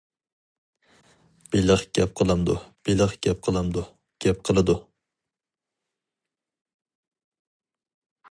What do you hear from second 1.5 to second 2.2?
بېلىق گەپ